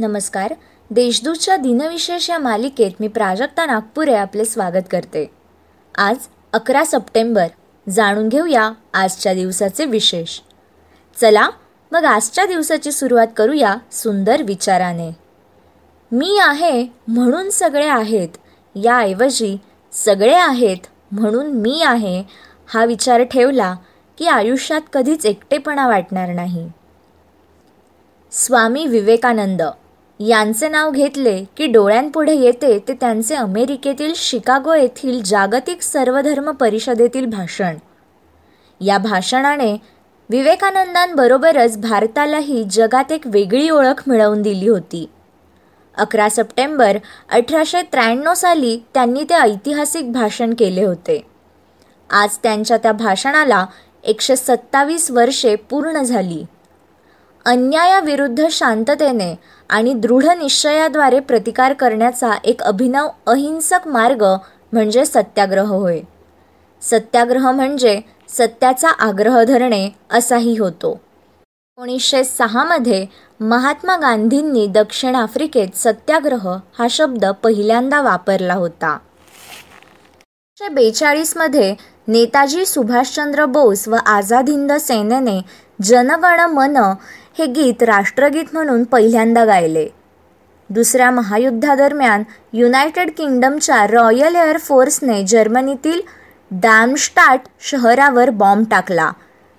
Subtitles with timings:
[0.00, 0.54] नमस्कार.
[0.90, 5.30] देशदूतच्या दिनविशेष या मालिकेत मी प्राजक्ता नागपुरे आपले स्वागत करते.
[5.98, 6.16] आज
[6.52, 7.46] अकरा सप्टेंबर.
[7.90, 10.40] जाणून घेऊया आजच्या दिवसाचे विशेष.
[11.20, 11.48] चला
[11.92, 15.10] मग आजच्या दिवसाची सुरुवात करूया सुंदर विचाराने.
[16.12, 18.28] मी आहे म्हणून सगळे आहेत
[18.74, 19.56] याऐवजी
[19.92, 22.22] सगळे आहेत म्हणून मी आहे
[22.66, 23.74] हा विचार ठेवला
[24.18, 26.70] की आयुष्यात कधीच एकटेपणा वाटणार नाही.
[28.32, 29.62] स्वामी विवेकानंद
[30.20, 37.76] यांचे नाव घेतले की डोळ्यांपुढे येते ते त्यांचे अमेरिकेतील शिकागो येथील जागतिक सर्वधर्म परिषदेतील भाषण.
[38.80, 39.72] या भाषणाने
[40.30, 45.10] विवेकानंदांबरोबरच भारतालाही जगात एक वेगळी ओळख मिळवून दिली होती.
[45.96, 46.98] अकरा सप्टेंबर
[47.32, 51.26] अठराशे त्र्याण्णव साली त्यांनी ते ऐतिहासिक भाषण केले होते.
[52.10, 53.66] आज त्यांच्या त्या भाषणाला
[54.04, 56.44] एकशे सत्तावीस वर्षे पूर्ण झाली.
[57.46, 59.34] अन्यायाविरुद्ध शांततेने
[59.70, 64.24] आणि दृढ निश्चयाद्वारे प्रतिकार करण्याचा एक अभिनव अहिंसक मार्ग
[64.72, 66.00] म्हणजे सत्याग्रह होय.
[66.82, 70.90] सत्याग्रह म्हणजे सत्याचा आग्रह धरणे असाही होतो.
[70.92, 73.06] एकोणीसशे सहामध्ये
[73.40, 78.98] महात्मा गांधींनी दक्षिण आफ्रिकेत सत्याग्रह हा शब्द पहिल्यांदा वापरला होता.
[80.14, 81.74] एकोणीसशे बेचाळीसमध्ये
[82.08, 85.40] नेताजी सुभाषचंद्र बोस व आझाद हिंद सेनेने
[85.82, 86.76] जनगण मन
[87.38, 89.88] हे गीत राष्ट्रगीत म्हणून पहिल्यांदा गायले.
[90.70, 96.00] दुसऱ्या महायुद्धादरम्यान युनायटेड किंगडमच्या रॉयल एअर फोर्सने जर्मनीतील
[96.50, 99.10] डॅमस्टाट शहरावर बॉम्ब टाकला.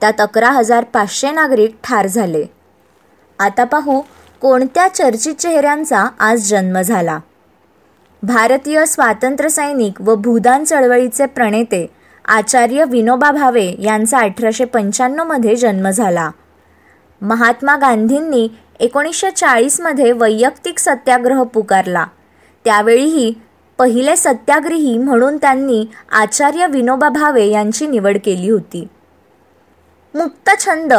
[0.00, 2.44] त्यात अकरा हजार पाचशे नागरिक ठार झाले.
[3.38, 4.00] आता पाहू
[4.40, 7.18] कोणत्या चर्चित चेहऱ्यांचा आज जन्म झाला.
[8.22, 16.30] भारतीय स्वातंत्र्य सैनिक व भूदान चळवळीचे प्रणेते आचार्य विनोबा भावे यांचा अठराशे पंच्याण्णवमध्ये जन्म झाला.
[17.20, 18.48] महात्मा गांधींनी
[18.80, 22.06] एकोणीसशे चाळीसमध्ये वैयक्तिक सत्याग्रह पुकारला.
[22.64, 23.34] त्यावेळीही
[23.78, 28.88] पहिले सत्याग्रही म्हणून त्यांनी आचार्य विनोबा भावे यांची निवड केली होती.
[30.14, 30.92] मुक्तछंद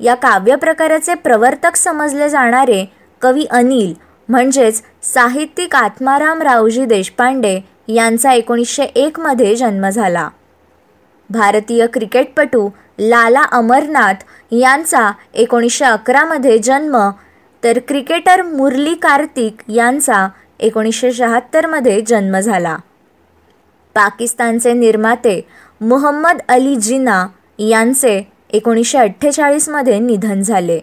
[0.00, 2.84] या काव्यप्रकाराचे प्रवर्तक समजले जाणारे
[3.20, 3.94] कवी अनिल
[4.28, 10.28] म्हणजेच साहित्यिक आत्माराम रावजी देशपांडे यांचा एकोणीसशे एकमध्ये जन्म झाला.
[11.32, 14.14] भारतीय क्रिकेटपटू लाला अमरनाथ
[14.52, 17.10] यांचा एकोणीसशे अकरामध्ये जन्म
[17.64, 20.28] तर क्रिकेटर मुरली कार्तिक यांचा
[20.60, 22.76] एकोणीसशे शहात्तरमध्ये जन्म झाला.
[23.94, 25.46] पाकिस्तानचे निर्माते
[25.80, 27.26] मुहम्मद अली जिना
[27.58, 30.80] यांचे एकोणीसशे अठ्ठेचाळीसमध्ये निधन झाले.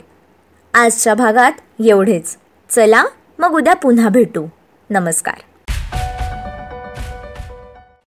[0.74, 1.52] आजच्या भागात
[1.86, 2.38] एवढेच.
[2.70, 3.04] चला
[3.40, 4.46] मग उद्या पुन्हा भेटू.
[4.90, 5.49] नमस्कार.